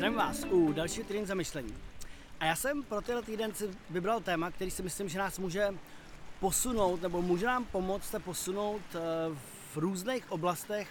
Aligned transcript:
Zdravím 0.00 0.18
vás 0.18 0.44
u 0.50 0.72
dalšího 0.72 1.06
týden 1.06 1.26
zamyšlení. 1.26 1.74
A 2.40 2.44
já 2.44 2.56
jsem 2.56 2.82
pro 2.82 3.00
tenhle 3.00 3.22
týden 3.22 3.54
si 3.54 3.70
vybral 3.90 4.20
téma, 4.20 4.50
který 4.50 4.70
si 4.70 4.82
myslím, 4.82 5.08
že 5.08 5.18
nás 5.18 5.38
může 5.38 5.74
posunout, 6.40 7.02
nebo 7.02 7.22
může 7.22 7.46
nám 7.46 7.64
pomoct 7.64 8.04
se 8.04 8.18
posunout 8.18 8.82
eh, 8.94 8.98
v 9.74 9.76
různých 9.76 10.32
oblastech 10.32 10.88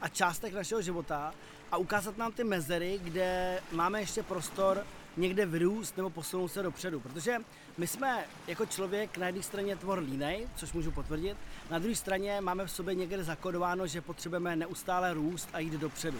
a 0.00 0.08
částech 0.08 0.54
našeho 0.54 0.82
života 0.82 1.34
a 1.72 1.76
ukázat 1.76 2.16
nám 2.16 2.32
ty 2.32 2.44
mezery, 2.44 3.00
kde 3.02 3.60
máme 3.72 4.00
ještě 4.00 4.22
prostor 4.22 4.86
někde 5.16 5.46
vyrůst 5.46 5.96
nebo 5.96 6.10
posunout 6.10 6.48
se 6.48 6.62
dopředu. 6.62 7.00
Protože 7.00 7.38
my 7.78 7.86
jsme 7.86 8.24
jako 8.46 8.66
člověk 8.66 9.18
na 9.18 9.26
jedné 9.26 9.42
straně 9.42 9.76
tvor 9.76 9.98
línej, 9.98 10.48
což 10.56 10.72
můžu 10.72 10.90
potvrdit, 10.90 11.36
na 11.70 11.78
druhé 11.78 11.94
straně 11.94 12.40
máme 12.40 12.66
v 12.66 12.70
sobě 12.70 12.94
někde 12.94 13.24
zakodováno, 13.24 13.86
že 13.86 14.00
potřebujeme 14.00 14.56
neustále 14.56 15.14
růst 15.14 15.48
a 15.52 15.58
jít 15.58 15.72
dopředu. 15.72 16.18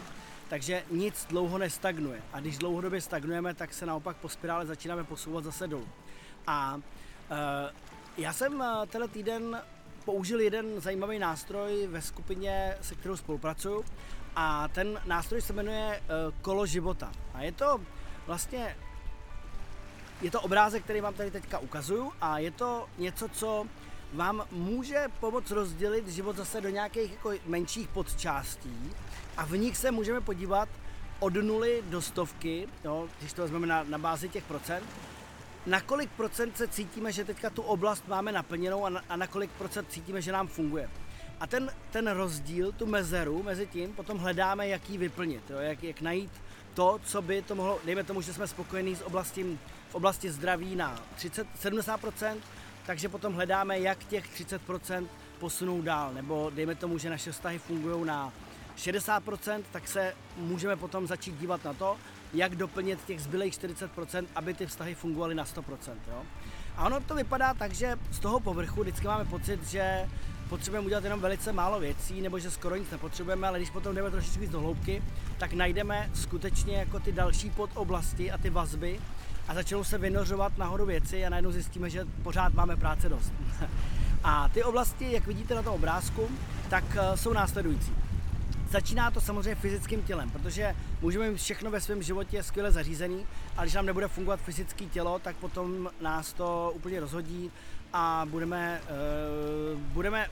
Takže 0.53 0.83
nic 0.91 1.27
dlouho 1.29 1.59
nestagnuje. 1.59 2.23
A 2.33 2.41
když 2.41 2.59
dlouhodobě 2.59 3.01
stagnujeme, 3.01 3.55
tak 3.55 3.75
se 3.75 3.87
naopak 3.87 4.17
po 4.17 4.29
spirále 4.29 4.67
začínáme 4.67 5.05
posouvat 5.05 5.45
zase 5.45 5.67
dolů. 5.67 5.89
A 6.47 6.81
e, 7.31 7.73
já 8.19 8.33
jsem 8.33 8.63
eh, 8.63 8.87
tenhle 8.87 9.09
týden 9.09 9.63
použil 10.05 10.41
jeden 10.41 10.81
zajímavý 10.81 11.19
nástroj 11.19 11.87
ve 11.87 12.03
skupině, 12.03 12.77
se 12.81 12.95
kterou 12.95 13.17
spolupracuju. 13.17 13.85
A 14.37 14.69
ten 14.69 15.01
nástroj 15.07 15.41
se 15.43 15.53
jmenuje 15.53 15.97
e, 15.97 16.01
Kolo 16.43 16.67
života. 16.67 17.13
A 17.35 17.43
je 17.43 17.53
to 17.53 17.81
vlastně 18.27 18.77
je 20.23 20.31
to 20.31 20.41
obrázek, 20.41 20.85
který 20.85 21.01
vám 21.01 21.15
tady 21.15 21.31
teďka 21.31 21.59
ukazuju 21.59 22.13
a 22.21 22.39
je 22.39 22.51
to 22.51 22.89
něco, 22.99 23.29
co 23.29 23.67
vám 24.13 24.47
může 24.51 25.05
pomoct 25.21 25.51
rozdělit 25.51 26.09
život 26.09 26.37
zase 26.37 26.61
do 26.61 26.69
nějakých 26.69 27.13
jako 27.13 27.33
menších 27.47 27.89
podčástí 27.89 28.91
a 29.37 29.45
v 29.45 29.57
nich 29.57 29.77
se 29.77 29.91
můžeme 29.91 30.21
podívat 30.21 30.69
od 31.21 31.35
nuly 31.35 31.83
do 31.87 32.03
stovky, 32.03 32.69
jo, 32.85 33.09
když 33.19 33.33
to 33.33 33.43
vezmeme 33.43 33.67
na, 33.67 33.83
na 33.83 33.99
bázi 33.99 34.29
těch 34.29 34.45
procent, 34.45 34.85
na 35.67 35.81
kolik 35.81 36.11
procent 36.11 36.57
se 36.57 36.69
cítíme, 36.69 37.13
že 37.13 37.25
teďka 37.25 37.51
tu 37.51 37.63
oblast 37.63 38.09
máme 38.09 38.33
naplněnou 38.33 38.85
a 38.85 38.91
na, 38.91 39.03
a 39.09 39.17
na 39.17 39.27
kolik 39.27 39.51
procent 39.51 39.87
cítíme, 39.91 40.23
že 40.23 40.33
nám 40.33 40.49
funguje. 40.49 40.91
A 41.41 41.47
ten, 41.47 41.71
ten 41.91 42.11
rozdíl, 42.11 42.73
tu 42.73 42.87
mezeru 42.87 43.43
mezi 43.43 43.67
tím, 43.67 43.93
potom 43.93 44.19
hledáme, 44.19 44.69
jak 44.69 44.91
ji 44.91 44.99
vyplnit, 44.99 45.51
jo, 45.51 45.59
jak, 45.59 45.83
jak 45.83 46.01
najít 46.01 46.33
to, 46.75 47.01
co 47.05 47.23
by 47.23 47.43
to 47.43 47.55
mohlo, 47.55 47.79
dejme 47.85 48.05
tomu, 48.05 48.21
že 48.21 48.35
jsme 48.35 48.47
spokojení 48.47 48.97
s 48.97 49.03
oblastí, 49.03 49.59
v 49.89 49.95
oblasti 49.95 50.31
zdraví 50.31 50.77
na 50.77 51.03
30, 51.17 51.47
70%, 51.63 52.37
takže 52.87 53.09
potom 53.09 53.35
hledáme, 53.35 53.81
jak 53.81 54.05
těch 54.05 54.41
30% 54.41 55.07
posunout 55.39 55.83
dál, 55.83 56.13
nebo 56.15 56.51
dejme 56.55 56.75
tomu, 56.75 56.99
že 56.99 57.11
naše 57.11 57.33
vztahy 57.33 57.59
fungují 57.59 58.05
na 58.07 58.33
60%, 58.77 59.63
tak 59.73 59.89
se 59.89 60.15
můžeme 60.37 60.77
potom 60.77 61.07
začít 61.07 61.39
dívat 61.39 61.65
na 61.65 61.73
to, 61.75 61.97
jak 62.35 62.57
doplnit 62.57 63.05
těch 63.05 63.21
zbylých 63.21 63.55
40%, 63.55 64.27
aby 64.35 64.55
ty 64.55 64.67
vztahy 64.67 64.95
fungovaly 64.95 65.35
na 65.35 65.45
100%. 65.45 65.63
Jo? 66.09 66.23
A 66.77 66.87
ono 66.87 67.01
to 67.01 67.15
vypadá 67.15 67.55
tak, 67.55 67.73
že 67.73 67.99
z 68.11 68.19
toho 68.19 68.41
povrchu 68.41 68.81
vždycky 68.81 69.07
máme 69.07 69.25
pocit, 69.25 69.69
že 69.69 70.09
potřebujeme 70.49 70.87
udělat 70.87 71.05
jenom 71.05 71.21
velice 71.21 71.53
málo 71.53 71.81
věcí, 71.81 72.21
nebo 72.21 72.39
že 72.39 72.51
skoro 72.51 72.77
nic 72.77 72.91
nepotřebujeme, 72.91 73.49
ale 73.49 73.59
když 73.59 73.71
potom 73.71 73.95
jdeme 73.95 74.11
trošičku 74.11 74.41
víc 74.41 74.51
do 74.51 74.61
hloubky, 74.61 75.03
tak 75.39 75.53
najdeme 75.53 76.11
skutečně 76.15 76.77
jako 76.77 77.01
ty 77.01 77.13
další 77.13 77.51
podoblasti 77.51 78.31
a 78.31 78.39
ty 78.39 78.51
vazby 78.51 79.01
a 79.49 79.55
začnou 79.55 79.85
se 79.85 79.99
vynořovat 79.99 80.59
nahoru 80.59 80.87
věci 80.87 81.27
a 81.27 81.31
najednou 81.31 81.53
zjistíme, 81.53 81.91
že 81.91 82.07
pořád 82.23 82.55
máme 82.55 82.77
práce 82.77 83.09
dost. 83.09 83.33
a 84.25 84.49
ty 84.49 84.63
oblasti, 84.63 85.13
jak 85.13 85.27
vidíte 85.27 85.55
na 85.55 85.63
tom 85.63 85.75
obrázku, 85.75 86.29
tak 86.71 86.85
eh, 86.97 87.17
jsou 87.17 87.33
následující. 87.33 87.93
Začíná 88.71 89.11
to 89.11 89.21
samozřejmě 89.21 89.55
fyzickým 89.55 90.03
tělem, 90.03 90.31
protože 90.31 90.77
můžeme 91.01 91.31
mít 91.31 91.37
všechno 91.37 91.71
ve 91.71 91.81
svém 91.81 92.03
životě 92.03 92.43
skvěle 92.43 92.73
zařízený, 92.73 93.27
ale 93.57 93.67
když 93.67 93.75
nám 93.75 93.87
nebude 93.87 94.09
fungovat 94.09 94.41
fyzické 94.41 94.85
tělo, 94.85 95.19
tak 95.19 95.37
potom 95.37 95.91
nás 96.01 96.33
to 96.33 96.73
úplně 96.75 97.01
rozhodí 97.01 97.51
a 97.93 98.27
budeme, 98.31 98.81
uh, 99.75 99.81
budeme 99.81 100.27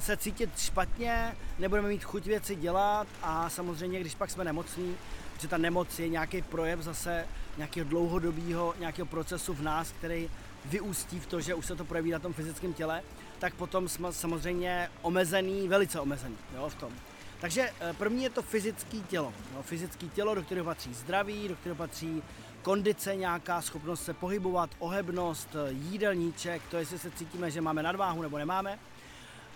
se 0.00 0.16
cítit 0.16 0.58
špatně, 0.58 1.36
nebudeme 1.58 1.88
mít 1.88 2.04
chuť 2.04 2.26
věci 2.26 2.56
dělat 2.56 3.06
a 3.22 3.50
samozřejmě, 3.50 4.00
když 4.00 4.14
pak 4.14 4.30
jsme 4.30 4.44
nemocní, 4.44 4.96
že 5.38 5.48
ta 5.48 5.58
nemoc 5.58 5.98
je 5.98 6.08
nějaký 6.08 6.42
projev 6.42 6.80
zase 6.80 7.26
nějakého 7.56 7.88
dlouhodobého 7.88 8.74
nějakého 8.78 9.06
procesu 9.06 9.54
v 9.54 9.62
nás, 9.62 9.92
který 9.92 10.30
vyústí 10.64 11.20
v 11.20 11.26
to, 11.26 11.40
že 11.40 11.54
už 11.54 11.66
se 11.66 11.76
to 11.76 11.84
projeví 11.84 12.10
na 12.10 12.18
tom 12.18 12.32
fyzickém 12.32 12.72
těle, 12.72 13.02
tak 13.38 13.54
potom 13.54 13.88
jsme 13.88 14.12
samozřejmě 14.12 14.90
omezený, 15.02 15.68
velice 15.68 16.00
omezený 16.00 16.36
jo, 16.54 16.68
v 16.68 16.74
tom. 16.74 16.92
Takže 17.40 17.70
eh, 17.80 17.92
první 17.92 18.22
je 18.22 18.30
to 18.30 18.42
fyzické 18.42 18.96
tělo. 18.96 19.32
No, 19.54 19.62
fyzické 19.62 20.06
tělo, 20.06 20.34
do 20.34 20.42
kterého 20.42 20.64
patří 20.64 20.94
zdraví, 20.94 21.48
do 21.48 21.56
kterého 21.56 21.76
patří 21.76 22.22
kondice 22.62 23.16
nějaká, 23.16 23.62
schopnost 23.62 24.04
se 24.04 24.14
pohybovat, 24.14 24.70
ohebnost, 24.78 25.48
eh, 25.54 25.72
jídelníček, 25.72 26.62
to 26.70 26.76
jestli 26.76 26.98
se 26.98 27.10
cítíme, 27.10 27.50
že 27.50 27.60
máme 27.60 27.82
nadváhu 27.82 28.22
nebo 28.22 28.38
nemáme. 28.38 28.78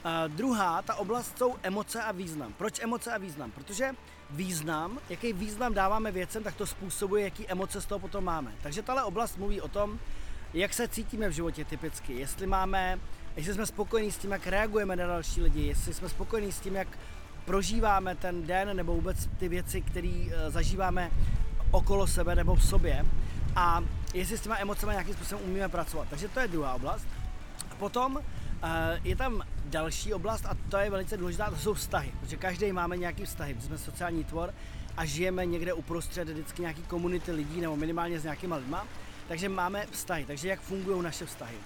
Uh, 0.04 0.34
druhá, 0.34 0.82
ta 0.82 0.94
oblast 0.94 1.38
jsou 1.38 1.54
emoce 1.62 2.02
a 2.02 2.12
význam. 2.12 2.52
Proč 2.52 2.78
emoce 2.78 3.12
a 3.12 3.18
význam? 3.18 3.50
Protože 3.50 3.90
význam, 4.30 4.98
jaký 5.08 5.32
význam 5.32 5.74
dáváme 5.74 6.12
věcem, 6.12 6.42
tak 6.42 6.54
to 6.54 6.66
způsobuje, 6.66 7.24
jaký 7.24 7.48
emoce 7.48 7.80
z 7.80 7.86
toho 7.86 7.98
potom 7.98 8.24
máme. 8.24 8.52
Takže 8.62 8.82
tahle 8.82 9.04
oblast 9.04 9.38
mluví 9.38 9.60
o 9.60 9.68
tom, 9.68 9.98
jak 10.54 10.74
se 10.74 10.88
cítíme 10.88 11.28
v 11.28 11.32
životě 11.32 11.64
typicky, 11.64 12.12
jestli 12.12 12.46
máme, 12.46 12.98
jestli 13.36 13.54
jsme 13.54 13.66
spokojení 13.66 14.12
s 14.12 14.18
tím, 14.18 14.30
jak 14.30 14.46
reagujeme 14.46 14.96
na 14.96 15.06
další 15.06 15.42
lidi, 15.42 15.62
jestli 15.62 15.94
jsme 15.94 16.08
spokojení 16.08 16.52
s 16.52 16.60
tím, 16.60 16.74
jak 16.74 16.88
prožíváme 17.44 18.14
ten 18.14 18.46
den 18.46 18.76
nebo 18.76 18.94
vůbec 18.94 19.28
ty 19.38 19.48
věci, 19.48 19.82
které 19.82 20.26
eh, 20.30 20.50
zažíváme 20.50 21.10
okolo 21.70 22.06
sebe 22.06 22.34
nebo 22.34 22.54
v 22.54 22.64
sobě 22.64 23.06
a 23.56 23.84
jestli 24.14 24.38
s 24.38 24.40
těma 24.40 24.58
emocemi 24.58 24.92
nějakým 24.92 25.14
způsobem 25.14 25.44
umíme 25.44 25.69
pracovat. 25.69 26.08
Takže 26.10 26.28
to 26.28 26.40
je 26.40 26.48
druhá 26.48 26.74
oblast. 26.74 27.06
A 27.70 27.74
potom 27.74 28.20
je 29.05 29.17
tam 29.17 29.43
další 29.65 30.15
oblast 30.15 30.47
a 30.47 30.56
to 30.69 30.77
je 30.77 30.91
velice 30.91 31.17
důležitá, 31.17 31.50
to 31.50 31.56
jsou 31.56 31.75
vztahy, 31.75 32.12
protože 32.21 32.37
každý 32.37 32.73
máme 32.73 32.97
nějaký 32.97 33.25
vztahy, 33.25 33.56
jsme 33.61 33.78
sociální 33.78 34.25
tvor 34.25 34.55
a 34.97 35.05
žijeme 35.05 35.47
někde 35.47 35.73
uprostřed 35.73 36.28
vždycky 36.28 36.62
nějaký 36.62 36.83
komunity 36.83 37.33
lidí 37.33 37.61
nebo 37.61 37.77
minimálně 37.77 38.21
s 38.21 38.23
nějakýma 38.23 38.56
lidma, 38.56 38.87
takže 39.28 39.49
máme 39.49 39.87
vztahy, 39.91 40.25
takže 40.25 40.49
jak 40.49 40.61
fungují 40.61 41.03
naše 41.03 41.27
vztahy 41.27 41.56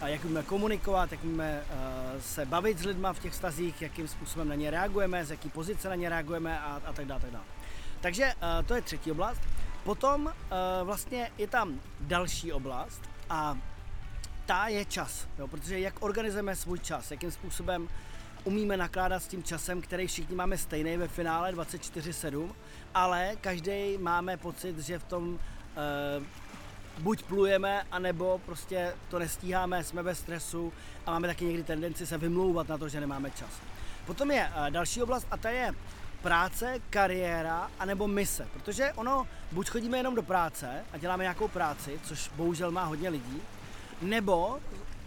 a 0.00 0.08
jak 0.08 0.24
umíme 0.24 0.42
komunikovat, 0.42 1.12
jak 1.12 1.24
umíme 1.24 1.62
uh, 1.62 2.20
se 2.20 2.46
bavit 2.46 2.78
s 2.78 2.84
lidma 2.84 3.12
v 3.12 3.18
těch 3.18 3.32
vztazích, 3.32 3.82
jakým 3.82 4.08
způsobem 4.08 4.48
na 4.48 4.54
ně 4.54 4.70
reagujeme, 4.70 5.24
z 5.24 5.30
jaký 5.30 5.48
pozice 5.48 5.88
na 5.88 5.94
ně 5.94 6.08
reagujeme 6.08 6.60
a, 6.60 6.82
a 6.86 6.92
tak 6.92 7.06
dále. 7.06 7.20
Tak 7.20 7.30
dále. 7.30 7.44
Takže 8.00 8.24
uh, 8.24 8.66
to 8.66 8.74
je 8.74 8.82
třetí 8.82 9.10
oblast. 9.10 9.40
Potom 9.84 10.26
uh, 10.26 10.32
vlastně 10.82 11.30
je 11.38 11.46
tam 11.46 11.80
další 12.00 12.52
oblast 12.52 13.02
a 13.30 13.58
ta 14.48 14.68
je 14.68 14.84
čas, 14.84 15.28
jo, 15.38 15.48
protože 15.48 15.78
jak 15.78 16.02
organizujeme 16.02 16.56
svůj 16.56 16.78
čas, 16.78 17.10
jakým 17.10 17.30
způsobem 17.30 17.88
umíme 18.44 18.76
nakládat 18.76 19.22
s 19.22 19.26
tím 19.26 19.42
časem, 19.42 19.80
který 19.80 20.06
všichni 20.06 20.36
máme 20.36 20.58
stejný 20.58 20.96
ve 20.96 21.08
finále 21.08 21.52
24-7, 21.52 22.52
ale 22.94 23.36
každý 23.40 23.98
máme 23.98 24.36
pocit, 24.36 24.78
že 24.78 24.98
v 24.98 25.04
tom 25.04 25.28
uh, 25.28 25.38
buď 26.98 27.22
plujeme, 27.22 27.82
anebo 27.90 28.40
prostě 28.46 28.94
to 29.08 29.18
nestíháme, 29.18 29.84
jsme 29.84 30.02
ve 30.02 30.14
stresu 30.14 30.72
a 31.06 31.10
máme 31.10 31.28
taky 31.28 31.44
někdy 31.44 31.62
tendenci 31.62 32.06
se 32.06 32.18
vymlouvat 32.18 32.68
na 32.68 32.78
to, 32.78 32.88
že 32.88 33.00
nemáme 33.00 33.30
čas. 33.30 33.50
Potom 34.06 34.30
je 34.30 34.48
uh, 34.48 34.70
další 34.70 35.02
oblast 35.02 35.26
a 35.30 35.36
ta 35.36 35.50
je 35.50 35.74
práce, 36.22 36.80
kariéra 36.90 37.70
anebo 37.78 38.08
mise, 38.08 38.48
protože 38.52 38.92
ono, 38.92 39.26
buď 39.52 39.70
chodíme 39.70 39.96
jenom 39.96 40.14
do 40.14 40.22
práce 40.22 40.84
a 40.92 40.98
děláme 40.98 41.24
nějakou 41.24 41.48
práci, 41.48 42.00
což 42.04 42.30
bohužel 42.36 42.70
má 42.70 42.84
hodně 42.84 43.08
lidí, 43.08 43.42
nebo 44.02 44.58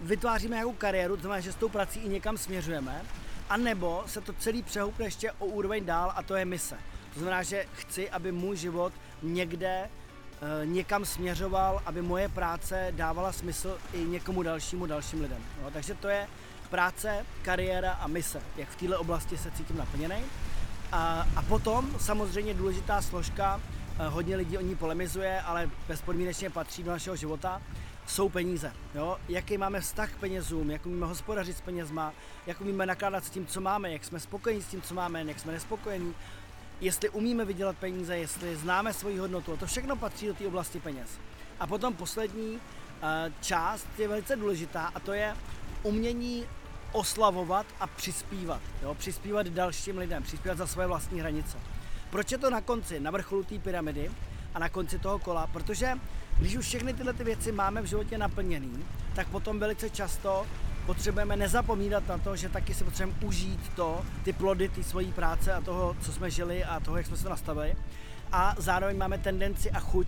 vytváříme 0.01 0.55
nějakou 0.55 0.73
kariéru, 0.73 1.15
to 1.15 1.21
znamená, 1.21 1.39
že 1.39 1.51
s 1.51 1.55
tou 1.55 1.69
prací 1.69 1.99
i 1.99 2.09
někam 2.09 2.37
směřujeme, 2.37 3.01
a 3.49 3.57
nebo 3.57 4.03
se 4.05 4.21
to 4.21 4.33
celý 4.33 4.63
přehoupne 4.63 5.05
ještě 5.05 5.31
o 5.31 5.45
úroveň 5.45 5.85
dál 5.85 6.13
a 6.15 6.23
to 6.23 6.35
je 6.35 6.45
mise. 6.45 6.77
To 7.13 7.19
znamená, 7.19 7.43
že 7.43 7.65
chci, 7.73 8.09
aby 8.09 8.31
můj 8.31 8.57
život 8.57 8.93
někde 9.23 9.67
e, 9.67 9.89
někam 10.65 11.05
směřoval, 11.05 11.81
aby 11.85 12.01
moje 12.01 12.29
práce 12.29 12.87
dávala 12.91 13.31
smysl 13.31 13.77
i 13.93 14.03
někomu 14.03 14.43
dalšímu, 14.43 14.85
dalším 14.85 15.21
lidem. 15.21 15.43
No, 15.63 15.71
takže 15.71 15.93
to 15.93 16.07
je 16.07 16.27
práce, 16.69 17.25
kariéra 17.41 17.91
a 17.91 18.07
mise, 18.07 18.41
jak 18.57 18.69
v 18.69 18.75
této 18.75 18.99
oblasti 18.99 19.37
se 19.37 19.51
cítím 19.51 19.77
naplněný. 19.77 20.23
A, 20.91 21.27
a 21.35 21.41
potom 21.41 21.91
samozřejmě 21.99 22.53
důležitá 22.53 23.01
složka, 23.01 23.61
e, 23.99 24.07
hodně 24.07 24.35
lidí 24.35 24.57
o 24.57 24.61
ní 24.61 24.75
polemizuje, 24.75 25.41
ale 25.41 25.69
bezpodmínečně 25.87 26.49
patří 26.49 26.83
do 26.83 26.91
našeho 26.91 27.15
života, 27.15 27.61
jsou 28.11 28.29
peníze. 28.29 28.73
Jo? 28.95 29.17
Jaký 29.29 29.57
máme 29.57 29.81
vztah 29.81 30.11
k 30.11 30.17
penězům, 30.17 30.71
jak 30.71 30.85
umíme 30.85 31.05
hospodařit 31.05 31.57
s 31.57 31.61
penězma, 31.61 32.13
jak 32.47 32.61
umíme 32.61 32.85
nakládat 32.85 33.25
s 33.25 33.29
tím, 33.29 33.45
co 33.45 33.61
máme, 33.61 33.91
jak 33.91 34.03
jsme 34.03 34.19
spokojení 34.19 34.61
s 34.61 34.67
tím, 34.67 34.81
co 34.81 34.93
máme, 34.93 35.23
jak 35.23 35.39
jsme 35.39 35.51
nespokojení, 35.51 36.15
jestli 36.81 37.09
umíme 37.09 37.45
vydělat 37.45 37.77
peníze, 37.77 38.17
jestli 38.17 38.55
známe 38.55 38.93
svoji 38.93 39.17
hodnotu. 39.17 39.53
A 39.53 39.57
to 39.57 39.65
všechno 39.65 39.95
patří 39.95 40.27
do 40.27 40.33
té 40.33 40.47
oblasti 40.47 40.79
peněz. 40.79 41.09
A 41.59 41.67
potom 41.67 41.93
poslední 41.93 42.51
uh, 42.51 42.59
část 43.41 43.87
je 43.97 44.07
velice 44.07 44.35
důležitá 44.35 44.91
a 44.95 44.99
to 44.99 45.13
je 45.13 45.35
umění 45.83 46.45
oslavovat 46.91 47.65
a 47.79 47.87
přispívat. 47.87 48.61
Jo? 48.83 48.95
Přispívat 48.95 49.47
dalším 49.47 49.97
lidem, 49.97 50.23
přispívat 50.23 50.57
za 50.57 50.67
své 50.67 50.87
vlastní 50.87 51.19
hranice. 51.19 51.57
Proč 52.09 52.31
je 52.31 52.37
to 52.37 52.49
na 52.49 52.61
konci, 52.61 52.99
na 52.99 53.11
vrcholu 53.11 53.43
té 53.43 53.59
pyramidy? 53.59 54.11
A 54.53 54.59
na 54.59 54.69
konci 54.69 54.99
toho 54.99 55.19
kola, 55.19 55.47
protože 55.47 55.93
když 56.39 56.55
už 56.55 56.65
všechny 56.65 56.93
tyhle 56.93 57.13
ty 57.13 57.23
věci 57.23 57.51
máme 57.51 57.81
v 57.81 57.85
životě 57.85 58.17
naplněný, 58.17 58.85
tak 59.15 59.27
potom 59.27 59.59
velice 59.59 59.89
často 59.89 60.45
potřebujeme 60.85 61.35
nezapomínat 61.35 62.07
na 62.07 62.17
to, 62.17 62.35
že 62.35 62.49
taky 62.49 62.73
si 62.73 62.83
potřebujeme 62.83 63.25
užít 63.27 63.69
to, 63.75 64.05
ty 64.23 64.33
plody, 64.33 64.69
ty 64.69 64.83
svojí 64.83 65.11
práce 65.11 65.53
a 65.53 65.61
toho, 65.61 65.95
co 66.01 66.11
jsme 66.11 66.31
žili 66.31 66.63
a 66.63 66.79
toho, 66.79 66.97
jak 66.97 67.05
jsme 67.05 67.17
se 67.17 67.29
nastavili. 67.29 67.75
A 68.31 68.55
zároveň 68.57 68.97
máme 68.97 69.17
tendenci 69.17 69.71
a 69.71 69.79
chuť 69.79 70.07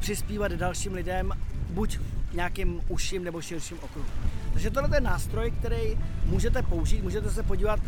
přispívat 0.00 0.52
dalším 0.52 0.94
lidem, 0.94 1.32
buď 1.70 1.98
nějakým 2.32 2.80
užším 2.88 3.24
nebo 3.24 3.42
širším 3.42 3.78
okruhu. 3.82 4.08
Takže 4.52 4.70
tohle 4.70 4.96
je 4.96 5.00
nástroj, 5.00 5.50
který 5.50 5.98
můžete 6.24 6.62
použít, 6.62 7.02
můžete 7.02 7.30
se 7.30 7.42
podívat, 7.42 7.80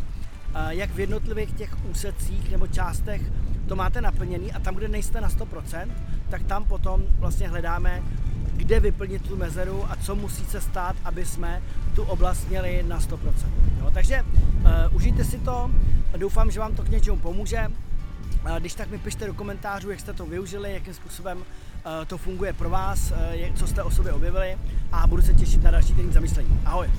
jak 0.69 0.89
v 0.89 0.99
jednotlivých 0.99 1.53
těch 1.53 1.85
úsecích 1.85 2.51
nebo 2.51 2.67
částech 2.67 3.21
to 3.67 3.75
máte 3.75 4.01
naplněný 4.01 4.53
a 4.53 4.59
tam, 4.59 4.75
kde 4.75 4.87
nejste 4.87 5.21
na 5.21 5.29
100%, 5.29 5.87
tak 6.29 6.43
tam 6.43 6.63
potom 6.63 7.03
vlastně 7.19 7.47
hledáme, 7.47 8.03
kde 8.55 8.79
vyplnit 8.79 9.27
tu 9.27 9.37
mezeru 9.37 9.85
a 9.91 9.95
co 9.95 10.15
musí 10.15 10.45
se 10.45 10.61
stát, 10.61 10.95
aby 11.03 11.25
jsme 11.25 11.61
tu 11.95 12.03
oblast 12.03 12.49
měli 12.49 12.83
na 12.83 12.99
100%. 12.99 13.17
Jo, 13.79 13.91
takže 13.93 14.21
uh, 14.21 14.95
užijte 14.95 15.23
si 15.23 15.39
to, 15.39 15.71
doufám, 16.17 16.51
že 16.51 16.59
vám 16.59 16.75
to 16.75 16.83
k 16.83 16.89
něčemu 16.89 17.17
pomůže. 17.17 17.67
Uh, 17.67 18.55
když 18.59 18.73
tak 18.73 18.89
mi 18.89 18.97
pište 18.97 19.27
do 19.27 19.33
komentářů, 19.33 19.89
jak 19.89 19.99
jste 19.99 20.13
to 20.13 20.25
využili, 20.25 20.73
jakým 20.73 20.93
způsobem 20.93 21.37
uh, 21.37 21.43
to 22.07 22.17
funguje 22.17 22.53
pro 22.53 22.69
vás, 22.69 23.11
uh, 23.11 23.55
co 23.55 23.67
jste 23.67 23.83
o 23.83 23.91
sobě 23.91 24.13
objevili 24.13 24.57
a 24.91 25.07
budu 25.07 25.21
se 25.21 25.33
těšit 25.33 25.63
na 25.63 25.71
další 25.71 25.93
týden 25.93 26.13
zamyšlení. 26.13 26.61
Ahoj! 26.65 26.89